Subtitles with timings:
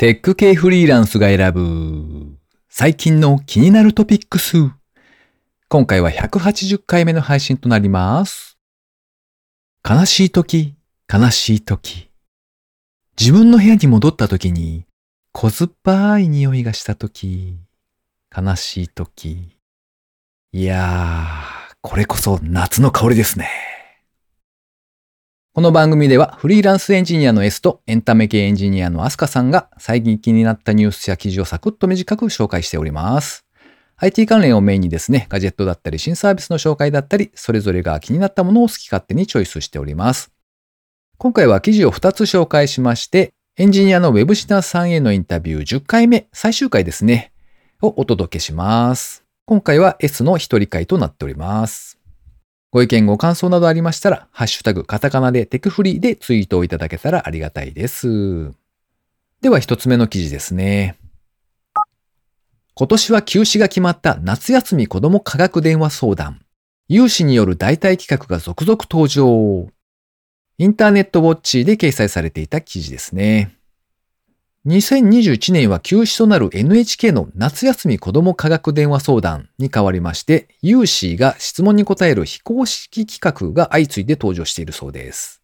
[0.00, 4.56] テック系フリーランスが選ぶ最近の気になるトピックス。
[5.68, 8.56] 今回は180回目の配信となります。
[9.84, 10.76] 悲しい時、
[11.12, 12.12] 悲しい時。
[13.18, 14.86] 自分の部屋に戻った時に
[15.32, 17.58] 小酸っぱい匂いがした時、
[18.32, 19.58] 悲しい時。
[20.52, 23.67] いやー、これこそ夏の香りですね。
[25.58, 33.44] この番組ではフリーランスエンジニアの S とエンタメ系エンジニアのアスカさんが最近気になったニュースや記事をサクッと短く紹介しております。
[33.96, 40.30] IT 関連をメインにですね、ガジェットだったり新サービスの紹介だったり、それぞれが気になったものを好き勝手にチョイスしております。
[41.16, 47.32] 今回は記事を2つ紹介しまして、エンジニアのウェブシナさんへのインタビュー10回目、最終回ですね、
[47.82, 49.24] をお届けします。
[49.44, 51.97] 今回は S の一人会となっております。
[52.70, 58.52] ご意見ご感想などありましたら、ハッシュタグカタカナでテクフリでツイートをいただけたらありがたいです。
[59.40, 60.96] では一つ目の記事ですね。
[62.74, 66.42] 今年は休止が決まった夏休み子ども科学電話相談。
[66.88, 69.68] 有志による代替企画が続々登場。
[70.58, 73.57] インターネットウォッチで掲載されていた記事ですね。
[74.68, 85.40] 2021年は休止となる NHK の夏休み子ども科学電話相談に代わりまして、有志が質問に答える非公式企画が相次いで登場しているそうです。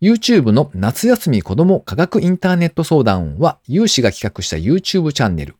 [0.00, 5.56] YouTube の夏休み子ども科学インターネット相談は有志が企画した YouTube チャンネル。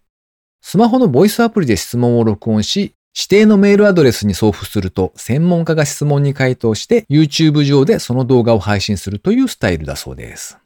[0.63, 10.57] スマホのボイスアプリで質問を録音し、指定のメールアドレスに送付すると、専門家が質問に回答して、YouTube 上でその動画を配信するというスタイルだそうです。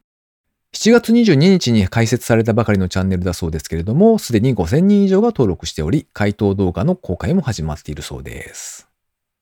[0.72, 8.88] 7月22日に開設されたばかりのチャンネルだそうですけれども、すでに5000人以上が登録しており、回答動画の公開も始まっているそうです。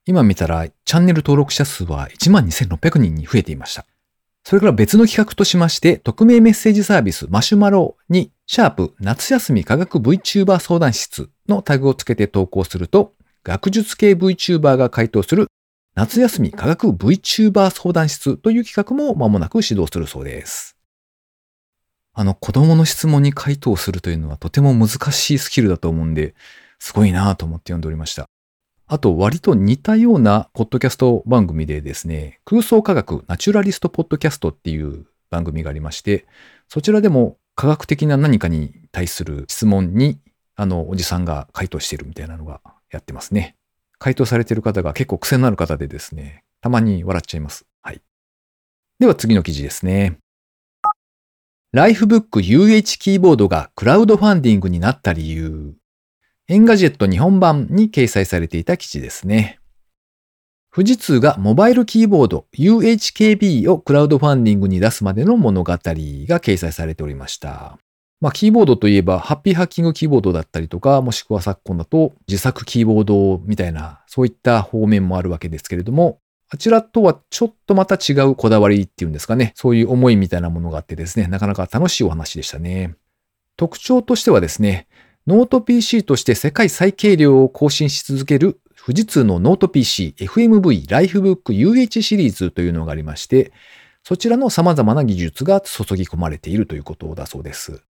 [0.04, 3.84] 今見たら、チャンネル登録者数は12,600人に増えていました。
[4.42, 13.12] それから別の企画としまして、匿名メッセージサービスマシュマロに、シャープ夏休み科学 VTuber 相談室のタグをつけて投稿すると、
[13.44, 15.46] 学術系 VTuber が回答する
[15.94, 20.77] 夏休み科学 VTuber 相談室という企画も間もなく始動するそうです。
[22.18, 26.34] あの子供の質問に回答するというのはとても難しいスキルだと思うんで、
[26.80, 28.26] すごいなぁと思って読んでおりました。
[28.88, 36.26] あと、割と似たようなポッドキャスト番組でですね、空想科学ナチュラリストポッドキャストっていう番組がありまして、
[36.66, 40.18] そちらでも科学的な何かに対する質問に、
[40.56, 43.54] あの、おじさんが回答しているみたいなのがやってますね。
[44.00, 47.64] 回答されてる方が結構癖のある方でですね、たまに笑っちゃいます。
[47.80, 48.02] はい。
[48.98, 50.18] では次の記事ですね。
[51.70, 55.74] ライフブック UH キーボードがクラウドファンディングになった理由。
[56.48, 59.60] Engadget 日本版に掲載されていた記事ですね。
[60.74, 67.78] 富士通がモバイルキーボード UHKB をクラウドファンディングに出すまでの物語が掲載されておりました。
[68.22, 76.18] まあ、キーボードといえば、 Happy Hacking Keyboard だったりとか、もしくは昨今だと自作キーボードみたいな、そういった方面もあるわけですけれども、
[76.50, 79.52] あちらとはちょっとまた違うこだわりっていうんですかね。
[79.54, 82.94] そういう思いみたいなものがあってですね、なかなか楽しいお話でしたね。
[83.56, 84.88] 特徴としてはですね、
[85.26, 93.52] ノート PC として世界最軽量を更新し続ける富士通のノート PC FMV LIFEBOOK UH シリーズというのがありまして、
[94.02, 97.82] そちらの様々な技術が注ぎ込まれているということだそうです。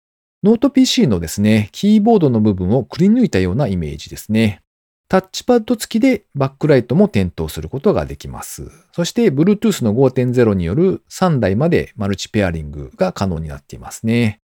[0.41, 4.63] ノート PC のですね、キーボードの部分をくり抜いたようなイメージですね。
[5.09, 8.69] タッチパッド付きでバックライトも点灯することができます。
[8.91, 14.41] そして Bluetooth の5.0による3台までマルチペアリングが可能になっていますね。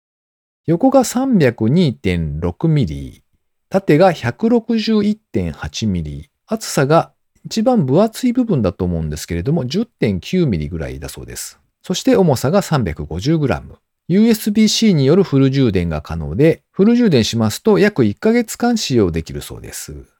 [0.65, 3.21] 横が 302.6mm、
[3.69, 7.11] 縦が 161.8mm、厚さが
[7.43, 11.59] 一番分厚い部分だと思うんですけれども 10.9mm ぐらいだそうです。
[11.81, 13.75] そして重さが 350g。
[14.09, 20.12] USB-C によるフル充電が可能で、フル充電しますと約1ヶ月間使用できるそうです。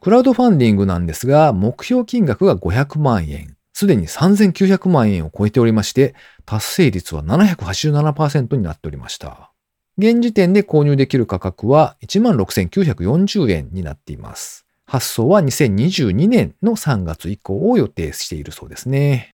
[0.00, 3.56] クラウドファンディングなんですが、目標金額が500万円。
[3.74, 6.14] すでに3900万円を超えておりまして、
[6.46, 9.52] 達成率は787%になっておりました。
[9.98, 14.64] 現時点で購入できる価格は16,940円になっています。
[14.86, 19.30] 発送は2022年の3月以降を予定しているそうですね。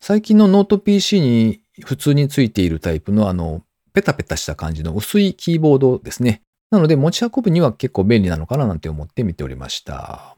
[0.00, 3.62] 最近のノート PC に普通についているタイプのあの、
[3.92, 6.42] ペタペタした感じの薄いキーボードですね。
[6.70, 10.36] なので持ち運ぶには結構便利なのかななんて思って見ておりました。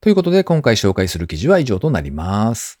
[0.00, 2.80] ということで今回紹介する記事は以上となります。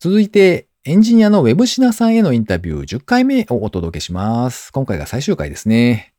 [0.00, 4.72] 続いてエンジニアのウェブシナさんへのインタビュー10回目をお届けします。
[4.72, 6.14] 今回が最終回ですね。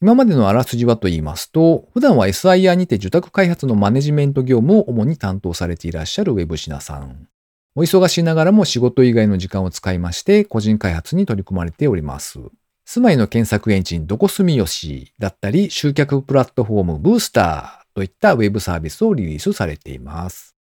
[0.00, 7.28] 今までのあらすじはと言いますと、普段は SIR にて受託開発のマネジメント業務を主に担当されていらっしゃるウェブシナさん。
[7.74, 12.38] お忙しいながらも仕事以外の時間を使いまして、個人開発に取り組まれております。
[12.90, 20.56] 住まいの検索エンジンどこ住みよしだったり、集客プラットフォームブースターといったウェブサービスをリリースされています。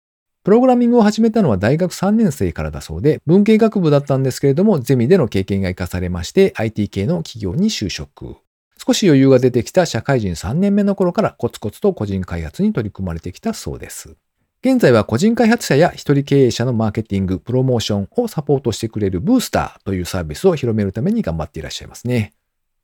[0.42, 8.36] プログラミングを始めたのは大学3年生からだそうで、文系学部だったんですけれども、ゼミでの経験が活かされまして、IT 系の企業に就職。
[8.78, 14.16] 少し余裕が出てきた社会人3年目の頃からコツコツと個人開発に取り組まれてきたそうです。
[14.64, 22.32] 現在は個人開発者や一人経営者のマーケティング、プロモーションをサポートしてくれるブースターというサービスを広めるために頑張っていらっしゃいますね。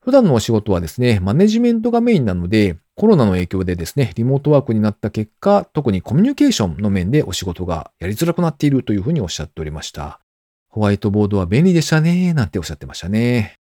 [0.03, 10.21] 普段のお仕事はですね、マネジメントがメインなので、コロナの影響でですね、リモートワークになった結果、特にコミュニケーションの面でお仕事がやりづらくなっているというふうにおっしゃっておりました。
[10.69, 13.55] ホワイトボードは便利でしたね、なんておっしゃってましたね。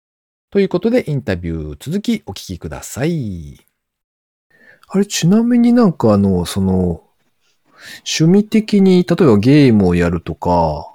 [0.51, 3.65] ということで、インタビュー続きお聞きください。
[4.89, 7.03] あれ、ちなみになんかあの、その、
[8.05, 10.93] 趣味的に、例えばゲームをやるとか、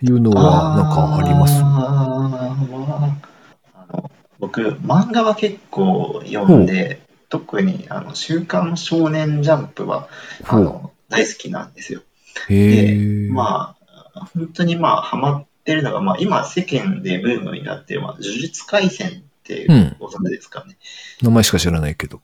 [0.00, 1.60] いうのはなんかあります？
[1.60, 2.56] あ
[3.92, 10.08] の僕、漫画は結構読んで、特にあの週刊少年ジャンプは
[10.44, 12.02] あの大好きなんですよ。
[12.48, 13.28] へえ。
[13.30, 13.76] ま
[14.14, 19.12] あ、本当にまあ、ハマってるのが、まあ、今、世間でブームになってる、まあ、呪術廻戦っ
[19.42, 20.76] てうんご存知ですかね。
[21.20, 22.20] 名前しか知らないけど。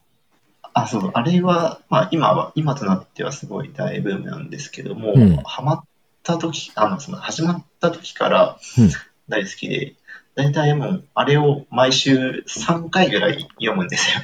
[0.74, 5.84] あ、そう、あれは、まあ、今は、今となってはすごい大ブームなんですけども、うんハマっ
[6.22, 8.90] た時、あの、その、始まった時からうん
[9.28, 9.94] 大好きで、
[10.34, 14.20] 大体もう、あれを毎週3回ぐらい読むんですよ。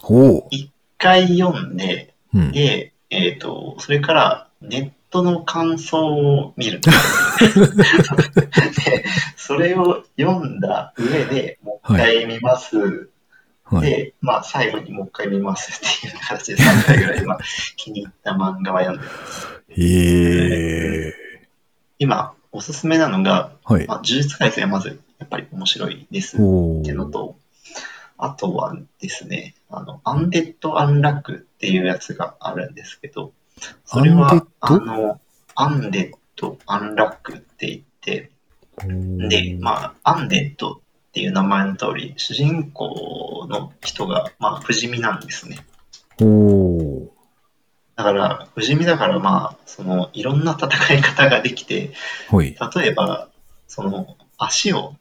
[0.00, 0.68] ほ1
[0.98, 2.38] 回読んで、う。
[2.38, 2.52] うん。
[2.52, 6.80] で、えっ、と、それからネットの感想を見る。
[6.80, 9.04] で、
[9.36, 13.10] それを読んだ上でもう一回見ます。
[13.76, 13.90] はい。
[13.90, 17.38] で、まあ最後にもう一回見ますっていう形で3回ぐらい今
[17.76, 19.48] 気に入った漫画は読んでます。
[19.68, 21.14] へえ。
[21.98, 23.86] 今おすすめなのが、はい。
[23.86, 27.36] まあ、呪術廻戦はまずやっぱり面白いですっほていうのと、
[28.18, 33.32] あとはですね、あの、アンデッド・アンラックっていうやつがあるんですけど、
[33.84, 35.20] それはアンデッ、あドの、
[35.54, 38.30] アンデッド・アンラックって言って、
[38.86, 39.28] う。
[39.28, 40.78] で、まあ、アンデッドっ
[41.12, 45.58] ていう名前の通り、主人公の人が、まあ、不死身なんですね。
[46.18, 47.08] ほ
[47.96, 51.92] だから、不死身だから、まあ、その、いろんな戦い方ができて。
[52.74, 53.28] 例えば、
[53.66, 54.96] その、足を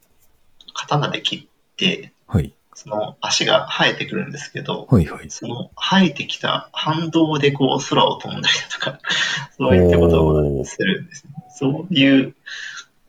[0.74, 2.54] 刀で切って、はい。
[2.74, 5.06] その足が生えてくるんですけど、はい。
[5.06, 5.30] はい。
[5.30, 9.00] その生えてきた反動でこう空を飛んだりだとか、
[9.58, 11.34] そういったことをするんですね。
[11.50, 12.36] そういう、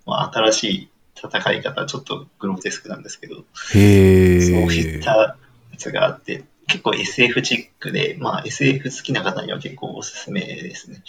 [0.05, 0.89] まあ、新しい
[1.23, 5.03] 戦い方、ちょっとグロテスクなんですけど、へそういえっ。
[5.03, 5.37] たや
[5.79, 11.03] つがあって、結構 SF チックで、まあ SF 好きな方には結構おすすめですね。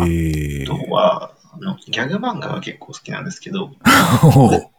[0.00, 0.66] あ。
[0.66, 3.70] とは、あのギャグ漫画が結構好きなんですけど。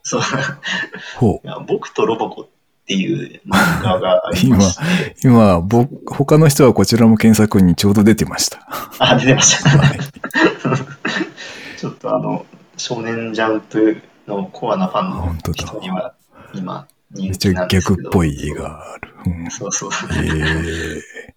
[0.03, 0.21] そう
[1.67, 2.47] 僕とロボコっ
[2.85, 8.67] ていう漫画がありまして、今、僕、他の人はこちらも検索にちょうど出てました。
[8.99, 9.69] あ、出てました。
[9.69, 9.99] はい
[11.77, 12.45] ちょっとあの、
[12.77, 16.13] 少年ジャンプのコアなファンの人には
[16.53, 18.01] 今人めっちゃ気なんですけど。
[18.01, 19.13] 逆っぽい絵がある。
[19.25, 19.91] うんそうそう。
[19.91, 21.35] へえ。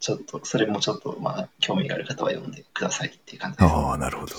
[0.00, 3.70] ちょっと、それもちょっと、まあ、興味がある方は読んでくださいっていう感じです。
[3.72, 4.34] ああ、なるほど。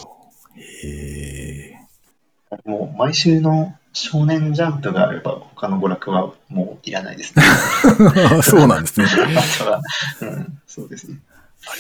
[0.58, 2.70] へえ。
[2.70, 7.44] もう、毎週の少年ジャンプがあれば、他の娯楽はもういらないですね。
[8.44, 9.08] そうなんですね。
[9.10, 9.82] あとは、
[10.22, 11.18] うん、そうですね。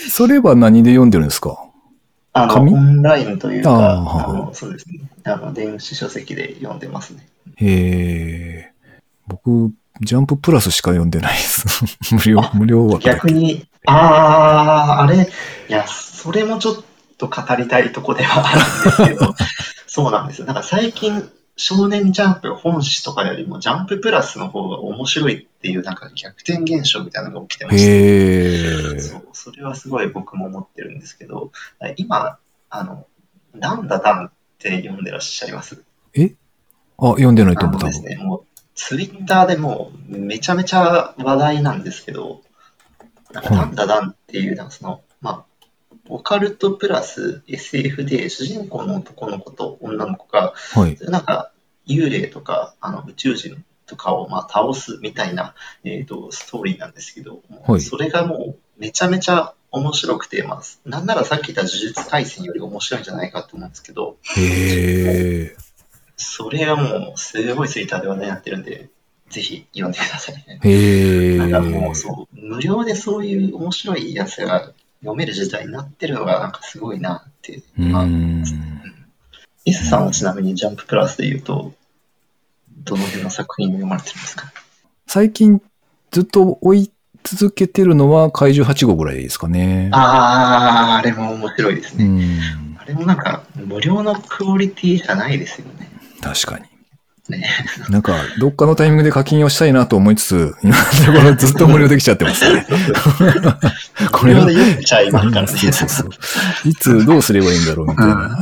[0.09, 1.59] それは何で読んでるんですか？
[2.37, 2.73] あの、紙？
[2.73, 3.95] オンラインというか、あ
[4.27, 4.99] のそうですね。
[5.23, 7.25] あの、電子書籍で読んでますね。
[7.55, 8.71] へえ。
[9.25, 11.65] 僕、ジャンププラスしか読んでないです。
[12.13, 13.05] 無料、無料枠。
[13.05, 15.29] 逆に、ああ、あれ、
[15.69, 16.75] いや、それもちょっ
[17.17, 19.33] と語りたいとこではあるんですけど、
[19.87, 20.45] そうなんですよ。
[20.45, 28.99] なんか最近、少年ジャンプ本誌とかよりも、ジャンププラスの方が面白いっていう、なんか逆転現象みたいなのが起きてまして。
[28.99, 31.51] そうそれはすごい僕も思ってるんですけど、
[31.97, 32.37] 今、
[32.69, 33.07] あの、
[33.55, 35.83] なんだダンって読んでらっしゃいます？
[36.97, 37.87] あ、読んでないとあ思う、多分。
[37.87, 38.43] のですね、もう、
[38.75, 42.41] ツイッターでもうめちゃめちゃ話題なんですけど、
[43.31, 45.45] なんかはいなんだなんっていう、なんかその、まあ、
[46.09, 50.95] オカルトプラス SF で主人公の男の子と女の子が、はい。
[51.09, 51.51] なんか
[51.87, 65.55] 幽霊とかあの宇宙人とかをまあ倒すみたいな、えー、とストーリーなんですけど、はいそれがもうめちゃめちゃ面白くて、まあ、なんならさっき言った呪術廻戦より面白いんじゃないかと思うんですけど、へえ。
[66.17, 68.89] それがもうすごいツイッターで話題になってるんで、
[69.29, 70.59] ぜひ読んでくださいね。
[70.63, 71.37] へえ。
[71.37, 77.57] なんかもうそう、無料でそういう面白いやつが読める時代になってるのがなんかすごいなって。
[77.57, 78.43] う今ん。
[79.65, 81.73] イスさんはちなみにジャンププラスで言うと、
[82.85, 84.51] どの辺の作品を読まれてるんですか？
[85.07, 85.61] 最近
[86.11, 86.91] ずっと追い
[87.23, 89.89] 続けてるのは怪獣8号ぐらいですかね。
[89.91, 92.05] ああ、あれも面白いですうね。
[92.05, 92.77] ん。
[92.79, 95.89] あれもなんか無料のクオリティじゃないですよね。
[96.21, 96.65] 確かに。
[97.27, 97.49] ね
[97.89, 102.67] なんか、どっかのタイミングで課金をしたいなと思いつつ、今のところずっと無料できちゃってますね。
[104.11, 104.45] これは
[104.85, 105.57] ちゃいますからね。
[105.57, 106.09] そうそうそう。
[106.69, 108.37] いつどうすればいいんだろうみたいな。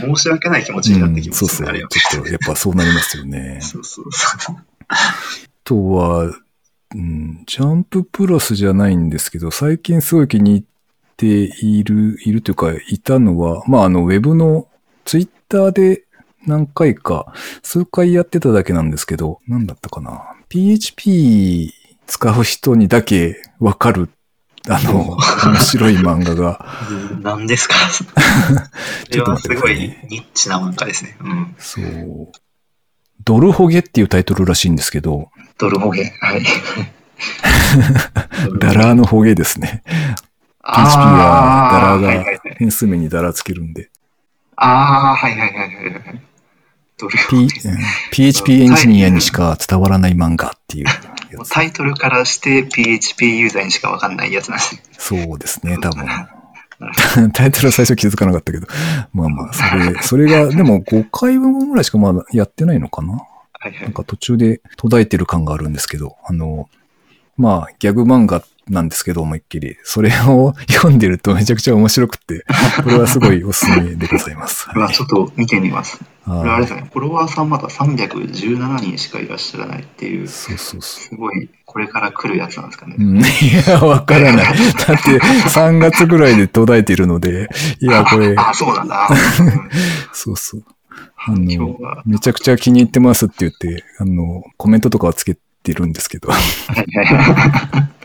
[0.00, 1.68] 申し訳ない気持ちになってきうんますね、そうそう。
[1.68, 1.88] あれは。
[1.88, 3.58] ちょっと、やっぱそうなりますよね。
[3.62, 4.56] そうそうそう。
[4.88, 4.96] あ
[5.64, 6.24] とは、
[6.94, 10.64] うん、ジャンププラスじゃないんですけど、最近すごい気に入っ
[11.16, 14.66] ている、いるというか、いたのは、まあ、あの、ウェブの、
[15.04, 16.04] ツイッターで
[16.46, 20.34] 何回か、数回やってただけなんですけど、なんだったかな。
[20.48, 21.72] PHP
[22.06, 24.08] 使う人にだけわかる、
[24.72, 27.74] あの、面白い漫画が、うん何ですか？
[27.90, 31.16] そちょっとれはすごいニッチな漫画ですね。
[31.20, 31.54] うん。
[31.58, 32.28] そう、
[33.24, 36.12] ドルホゲっていうタイトルらしいんですけど、ドルホゲ。
[36.20, 36.44] はい。
[38.60, 39.82] ダラーのホゲですね。
[40.62, 43.90] PHP あはダラがーはいはいはい変数名にダラつけるんで。
[44.56, 46.20] ああ、はいはいはいはいはい。
[46.98, 47.42] ドルホゲ。
[47.42, 47.48] うん
[48.12, 50.86] PHP エンジニアにしか伝わらない漫画っていう
[51.48, 54.82] タイトルからして PHP ユーザーにしかわかんないやつなんですね。
[54.92, 56.06] そうですね、 多分。
[57.32, 58.66] タイトルは最初気づかなかったけど。
[59.12, 63.12] まあまあ、それ、 それが、でも5回分ぐらいしかまだやってないのかな？
[63.12, 63.82] はいはい。
[63.82, 66.68] なんか途中で途絶えてる感があるんですけど、あの、
[67.36, 69.76] まあ、ギャグ漫画なんですけど、思いっきり。
[69.82, 72.44] それを読んでるとめちゃくちゃ面白くって、
[72.82, 74.68] これはすごいおすすめでございます。
[74.74, 76.00] うわ、ちょっと見てみます。
[76.26, 81.08] あれあですね、フォロワーさんまだ317人しかいらっしゃらないっていう、そうそうそう。
[81.08, 82.94] すごい、これから来るやつなんですかね。
[82.98, 83.22] うんい
[83.66, 84.46] や、わからない。
[84.46, 87.48] だって、3月ぐらいで途絶えているので、
[87.80, 89.08] いや、これ、あ、あそうなんだ。
[89.10, 89.70] う ん
[90.12, 90.64] そうそう。
[91.16, 96.40] あのが、めちゃくちゃ気に入ってますって言って、あの、コメントとかはつけてるんですけど、はい
[96.76, 97.99] はいはい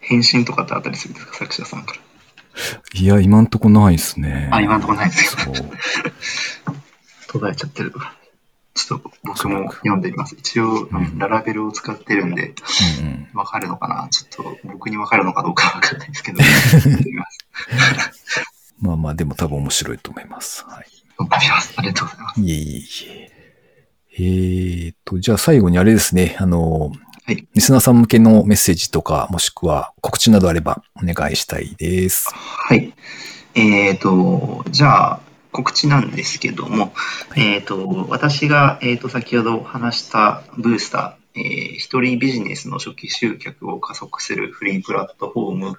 [0.00, 2.00] 返信とかってあったりするんですか、作者さんから？
[2.94, 4.48] いや、今んとこないですね。
[4.52, 5.64] あ、今のところないですそうよ。。
[7.28, 8.16] 途絶えちゃってるとか。
[8.74, 10.36] ちょっと僕も読んでみます。
[10.38, 12.54] 一応、うんララベルを使ってるんで、
[13.00, 14.08] うんうんわかるのかな？
[14.10, 16.38] ちょっと僕にわかるのかどうかわかんないですけど、
[18.80, 20.64] まあまあ、でも多分面白いと思います。
[20.66, 20.86] はい。
[21.18, 21.74] 読んでみます。
[21.76, 22.40] ありがとうございます。
[22.40, 23.32] いえいえいえ。
[24.18, 26.92] えーっと、じゃあ最後にあれですね、あの、
[27.26, 32.32] はいリスナーさん向けのメッセージとか、もしくは告知などあればお願いしたいです。
[32.32, 32.94] はい。
[33.56, 36.94] えっ、と、じゃあ、告知なんですけども、
[37.34, 45.78] えっ、と、私が、えっ、と、先ほど話したブースター、えー一人ビジネスの初期集客を加速するフリープラットフォーム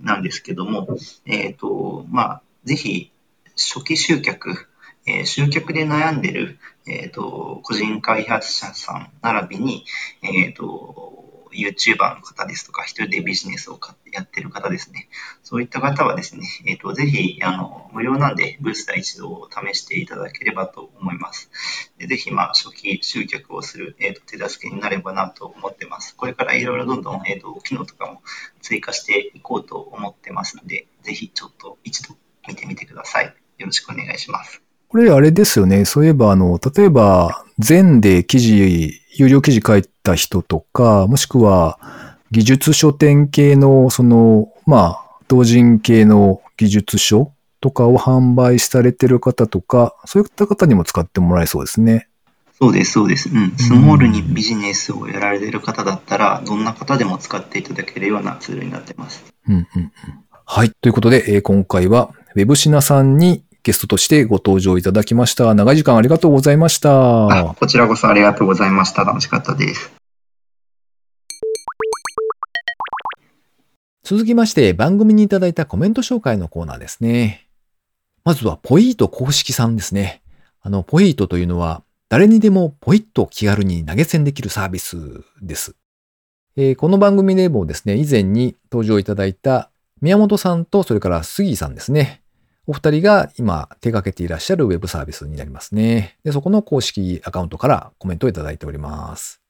[0.00, 0.88] なんですけども、
[1.26, 3.12] えっ、と、まあ、ぜひ、
[3.58, 4.66] 初期集客、
[5.06, 9.84] えー集客で悩んでる、えっ、と、個人開発者さん並びに、
[10.22, 13.80] えっ、と、YouTuber の方ですとか、一人でビジネスを
[14.12, 15.08] やってる方ですね。
[15.42, 21.50] そういった方はですね、えっ、と、ぜひ、あの、無料なんで、ブースター一度試していただければと思います。
[21.98, 26.14] でぜひ、まあ、初期集客をする、えーと手助けになればなと思ってます。
[26.16, 28.22] これからいろいろどんどん、えーと機能とかも
[28.60, 32.16] 追加していこうと思ってますので、ぜひちょっと一度
[32.46, 33.34] 見てみてください。
[33.58, 34.67] よろしくお願いします。
[34.88, 35.84] これあれですよね。
[35.84, 41.78] そういえば、あの、例えば、 Zenn で記事、有料記事書いた人とか、もしくは、
[42.30, 52.08] 技術書典系の、その、まあ、同人系の技術書とかを販売されてる方とか、そういった方にも使ってもらえそうですね。
[52.58, 53.28] そうです、そうです。
[53.28, 53.52] うん。
[53.56, 59.22] スモールにビジネスをやられてる方だったら、どんな方でも使っていただけるようなツールになってます。
[59.48, 59.92] うんうんうん。
[60.44, 60.70] はい。
[60.80, 65.52] ということで、えー今回は、ウェブシナさんにゲストとしてご登場いただきました。
[65.52, 67.50] 長い時間ありがとうございました。
[67.50, 69.04] あこちらこそありがとうございました。
[69.04, 69.92] 楽しかったです。
[74.02, 77.46] 続きまして、番組にいただいたコメント紹介のコーナーですね。
[78.24, 80.22] まずは、ポイート公式さんですね。
[80.62, 84.96] あの、ポイートというのは、誰にでもポイッと気軽に投げ銭できるサービス
[85.42, 85.76] です。
[86.56, 89.70] えーこの番組でもですね、以前に登場いただいた
[90.00, 92.22] 宮本さんと、それから杉井さんですね。
[92.68, 96.18] お二人が今手掛けていらっしゃるウェブサービスになりますね。
[96.22, 99.40] で、そこの公式アカウントからコメントをいただいております。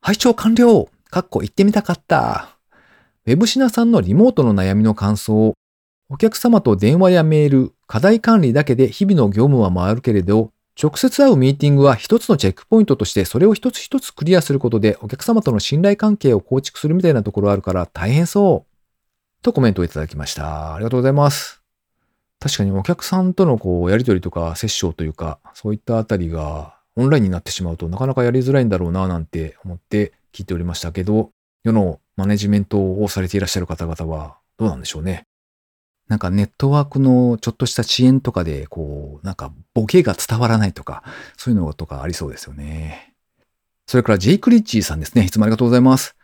[0.00, 2.56] 拝聴完了かっこ行ってみたかった。
[3.24, 5.54] ウェブシナさんのリモートの悩みの感想、
[6.08, 19.42] お客様と電話やメール、課題管理だけで日々の業務は回るけれど、直接会うミーティングは一つのチェックポイントとしてそれを一つ一つクリアすることでお客様との信頼関係を構築するみたいなところあるから大変そう。
[19.42, 20.74] とコメントをいただきました。
[20.74, 21.55] ありがとうございます。
[22.46, 31.30] 確かにお客さんとのこうやりとりとかセッションというかそういったあたりがオンラインになってしまうとなかなかやりづらいんだろうななんて思って聞いておりましたけど
[31.64, 35.24] 世のマネジメントをされていらっしゃる方々はどうなんでしょうね。
[36.08, 41.02] なんかネットワークのちょっとした遅延とかで、こう、なんかボケが伝わらないとか、
[41.36, 43.14] そういうのとかありそうですよね。
[43.86, 45.24] それからジェイク・リッチーさんですね。
[45.24, 46.14] いつもありがとうございます。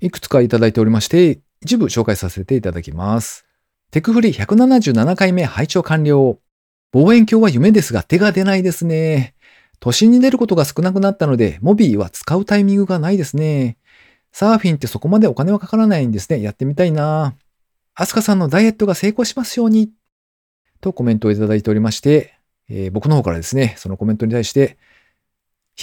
[0.00, 3.49] いくつかいただいておりまして、一部紹介させていただきます。
[3.90, 6.38] テクフリ177回目拝聴完了。
[6.92, 9.34] 望遠鏡は夢ですが手が出ないですね。
[9.80, 13.78] 都心に出ることが少なくなったので、モビーは使うタイミングがないですね。
[14.30, 16.40] サーフィンってそこまでお金はかからないんですね。
[16.40, 17.34] やってみたいな。
[17.94, 19.90] アスカさんのダイエットが成功しますように。
[20.80, 22.34] とコメントをいただいておりまして、
[22.68, 24.78] えー僕の方からですね、そのコメントに対して、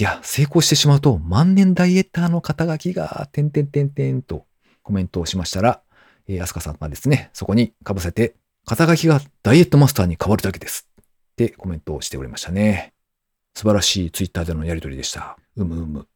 [0.00, 4.46] いや、成功してしまうと万年ダイエッターの肩書きが、てんてんてんてんと
[4.82, 5.82] コメントをしましたら、
[6.28, 8.34] えーアスカさんがですね、そこに被せて、
[8.66, 10.88] 肩書きがダイエットマスターに変わるだけです。
[11.00, 11.04] っ
[11.36, 12.92] てコメントをしておりましたね。
[13.54, 15.38] 素晴らしいツイッターでのやりとりでした。
[15.56, 16.06] うむうむ。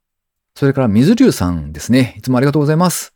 [0.55, 2.15] それから水流さんですね。
[2.19, 3.15] いつもありがとうございます。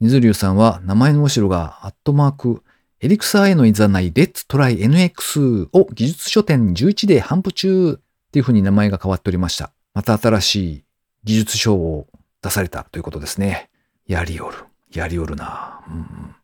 [0.00, 2.62] 水流さんは名前の後ろがアットマーク、
[3.00, 9.72] エリクサーへのいざないレッツトライ NX を技術書店11で頒布中っていう風に名前が変わっておりました。
[9.94, 10.84] また新しい
[11.24, 12.06] 技術書を
[12.42, 13.70] 出されたということですね。
[14.06, 14.71] やりおる。
[14.98, 15.80] やりおるな。
[15.88, 16.34] うんうん、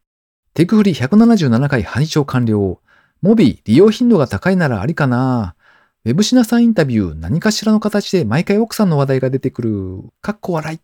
[0.54, 2.80] テクフリ177回拝聴完了。
[3.20, 5.56] モビ利用頻度が高いならありかな。
[6.04, 10.02] ウェブシナさんインタビュー何かしらの形で毎回奥さんの話題が出てくる。
[10.20, 10.80] かっこ笑い。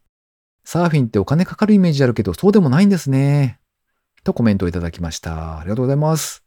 [0.64, 3.60] サーフィンってお金かかるイメージあるけど、そうでもないんですね。
[4.24, 5.58] とコメントをいただきました。
[5.58, 6.42] ありがとうございます。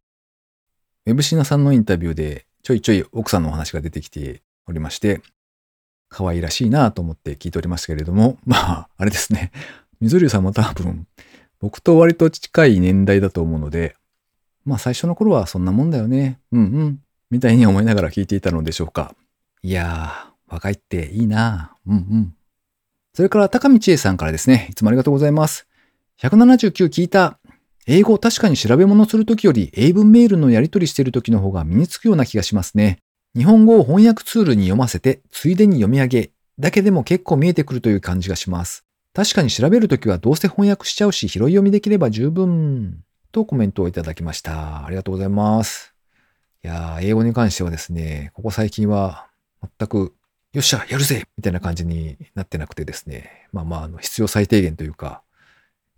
[1.06, 5.22] ウェブシナさんのインタビューで、ちょいちょい奥さんのお話が出てきておりまして、
[6.10, 9.52] 可愛らしいなと思って聞いておりましたけれども、まあ、あれですね。
[10.00, 11.08] 水流さんも多分、
[11.60, 13.96] 僕と割と近い年代だと思うので、
[14.66, 16.40] まあ最初の頃はそんなもんだよね。
[16.52, 17.00] うんうん。
[17.32, 19.16] みたいに思いながら聞いていたのでしょうか。
[19.64, 22.34] いやー、若いっていいなうんうん。
[23.14, 25.68] それから高見千恵さんからですね、いつもありがとうございます。
[26.22, 27.40] 179聞いた。
[27.88, 33.00] 英語確かに調べ物するときより英文メールのやり取りしているときの方が身につくような気がしますね。
[33.36, 38.87] 日本語を翻訳ツールに読ませて、ついでに読み上げ、だけでも結構見えてくるという感じがします。
[39.18, 43.04] 確かに調べるときはどうせ翻訳しちゃうし、拾い読みできれば十分。
[43.32, 44.86] とコメントをいただきました。
[44.86, 45.96] ありがとうございます。
[46.64, 49.26] いや、英語に関してはですね、ここ最近は
[49.80, 50.14] 全く、
[50.54, 53.48] よっしゃ、やるぜみたいな感じになってなくてですね。
[53.52, 55.24] まあまあ、あの必要最低限というか、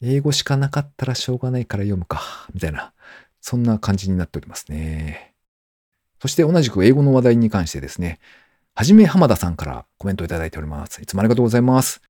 [0.02, 2.22] 英語しかなかったらしょうがないから読むか、
[2.54, 2.94] みたいな、
[3.42, 5.34] そんな感じになっておりますね。
[6.22, 8.18] そして同じく英語の話題に関してですね、
[8.76, 11.02] はじめ浜田さんからコメントをいただいております。
[11.02, 12.09] いつもありがとうございます。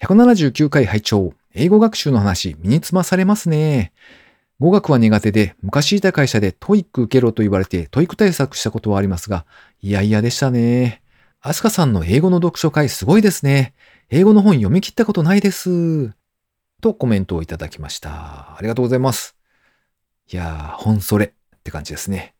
[0.00, 3.92] 179回拝聴英語学習の話、身につまされますね。
[4.60, 9.46] 語学は苦手で、昔いた会社で TOEIC 受けろと言われて、 TOEIC 対策したことはありますが、
[9.80, 11.02] いやいやでしたね。
[11.40, 13.74] アスカさんの英語の読書会すごいですね。
[14.10, 16.10] 英語の本読み切ったことないです。
[16.82, 18.56] とコメントをいただきました。
[18.56, 19.34] ありがとうございます。
[20.30, 21.30] いやー、本それっ
[21.64, 22.34] て感じですね。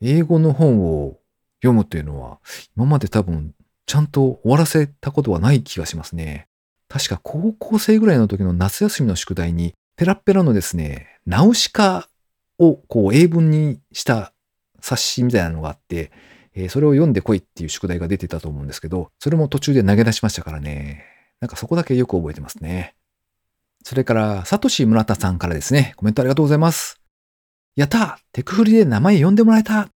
[0.00, 1.18] 英語の本を
[1.60, 2.38] 読むというのは、
[2.76, 3.54] 今まで多分、
[3.84, 6.48] ちゃんと終わらせたことはない気がしますね。
[6.92, 12.06] 確か高校生ぐらいの時の夏休みの宿題に、ペラペラのですね、ナウシカ
[12.58, 14.34] をこう英文にした
[14.78, 16.12] 冊子みたいなのがあって、
[16.54, 21.02] えーそれを読んでこいっていう宿題が出てたと思うんですけど、それも途中で投げ出しましたからね。
[21.40, 22.94] なんかそこだけよく覚えてますね。
[23.84, 27.00] それから、サトシ村田さんからですね、コメントありがとうございます。
[27.74, 29.88] やったテクフリで名前呼んでもらえた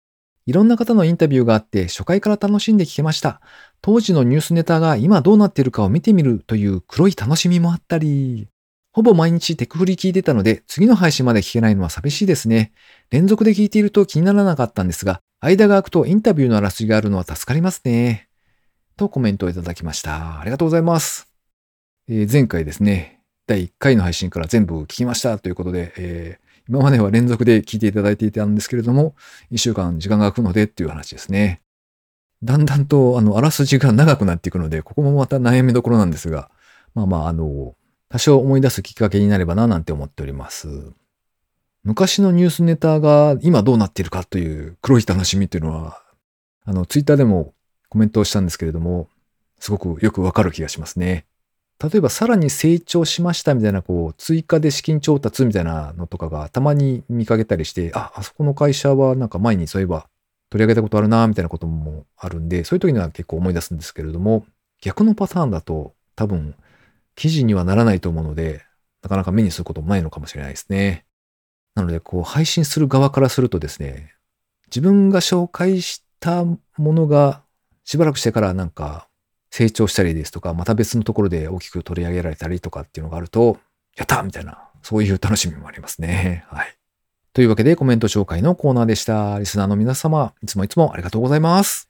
[0.45, 3.41] いろんな方のインタビューがあって、初回から楽しんで聞けました。
[3.81, 8.47] 当時のニュースネタが今どうなっているかを見てみるという黒い楽しみもあったり、
[8.91, 12.73] ほぼ毎日テクフリ聞いてたので、次の配信まで聞けないのは寂しいですね。
[13.09, 18.29] 連続で聞いていると気にならなかったんですが、間が空くとインタビューのあらすじがあるのは助かりますね。
[18.97, 20.39] とコメントをいただきました。
[20.39, 21.27] ありがとうございます。
[22.07, 29.15] えー前回ですね、第1回の配信から全部聞きましたということで、えー今までは連続で聞いていただいていたんですけれども、
[29.51, 31.61] 1週間時間が空くのでっていう話ですね。
[32.43, 36.49] だんだんと、あの、あらすじが長くなっていくので、ここもまた悩みどころなんですが、
[36.93, 37.75] まあまあ、あの、
[38.09, 40.67] 多少思い出すきっかけになればな、なんて思っております。
[41.83, 46.01] 昔のニュースネタが今どうなっているかという黒い楽しみっていうのは、
[46.65, 47.53] あの、ツイッターでも
[47.89, 49.07] コメントをしたんですけれども、
[49.59, 51.25] すごくよくわかる気がしますね。
[51.83, 60.07] 例えばさらに成長しましたみたいな、こう、追加で資金調達みたいなのとかがたまに見かけたりして、あ、あそこの会社はなんか前にそういえば
[60.49, 64.45] 取り上げたことあるな、みたいなこともあるんで、そういう時には結構思い出すんですけれども、
[64.81, 66.55] 逆のパターンだと多分
[67.15, 68.63] 記事にはならないと思うので、
[69.01, 71.05] なかなか目にすることもないのかもしれないですね。
[71.75, 74.13] なので、こう、配信する側からするとですね、
[74.67, 77.43] 自分が紹介したものが
[77.83, 79.07] しばらくしてからなんか
[79.55, 83.57] 成長したりですとか、また別のところで大きく取り上げられたりとかっていうのがあると、
[83.95, 86.43] やったみたいな、そういう楽しみもありますね。
[86.51, 86.77] はい。
[87.31, 89.39] というわけでコメント紹介のコーナーでした。
[89.39, 91.89] リスナーの皆様、いつもいつもありがとうございます。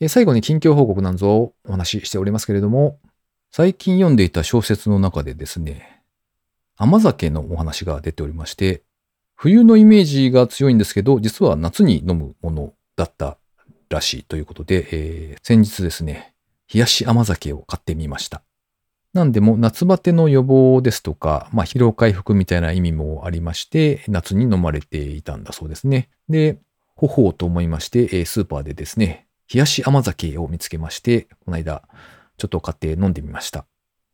[0.00, 2.98] え最後に近況報告なんぞをお話ししておりますけれども、
[3.50, 6.02] 最近読んでいた小説の中でですね、
[6.76, 8.82] 甘酒のお話が出ておりまして、
[9.34, 13.38] 冬のイメージが強いんですけど、実は夏に飲むものだった
[13.88, 16.34] らしいということで、えー、先日ですね、
[16.72, 18.42] 冷やし甘酒を買ってみました。
[19.12, 26.10] なんでも夏バテの予防ですとか、まあ疲労回復みたいな意味もありまして、夏に飲まれていたんだそうですね。
[26.28, 26.58] で、
[26.96, 31.82] ほほうと思いまして、スーパーでですね、冷やし甘酒を見つけまして、この間、
[32.38, 33.66] ちょっと買って飲んでみました。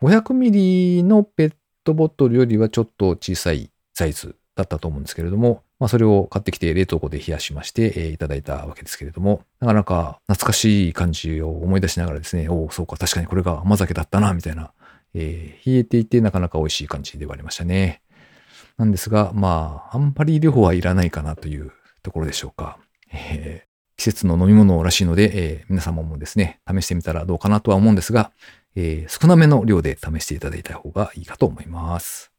[0.03, 1.53] 500ミリのペッ
[1.85, 14.73] トボトルよりはちょっと小さいサイズだったと思うんですけれども、まあそれを買ってきて冷凍庫で冷やしまして、えー、いただいたわけですけれども、なかなか懐かしい感じを思い出しながらですね、おお、そうか、確かにこれが甘酒だったな、みたいな
[15.15, 18.03] えー、冷えていてなかなか美味しい感じではありましたね。
[18.77, 22.79] なんですが、まあ、あんまり量はいらないかなというところでしょうか。
[23.13, 28.31] えー、季節の飲み物らしいので、えー、皆様もですね、試してみたらどうかなとは思うんですが、
[28.77, 32.30] えー、少なめの量で試していただいた方がいいかと思います。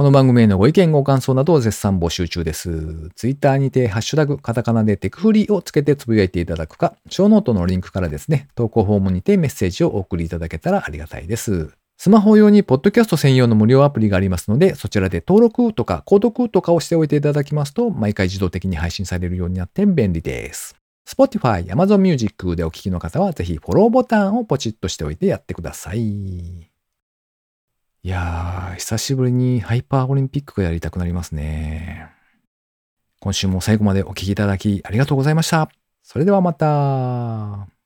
[0.00, 3.10] この番組へのご意見ご感想などを絶賛募集中です。
[3.16, 11.68] ツイッターにてハッシュタグカタカナでテクフリをつけてつぶやいていただくか、ショーノートのリンクからですね、投稿フォームにてメッセージをお送りいただけたらありがたいです。
[11.98, 20.76] スマホ用にポッドキャスト専用の無料アプリがありますので、そちらで登録とか購読とかをしておいていただきますと、毎回自動的に配信されるようになって便利です。
[21.06, 26.69] Spotify、Amazon Music でお聞きの方は、ぜひフォローボタンをポチッとしておいてやってください。
[28.02, 32.08] いやー、久しぶりにハイパーオリンピックがやりたくなりますね。
[33.20, 35.70] 今週も最後までお聴きいただきありがとうございました。
[36.02, 37.79] それではまた。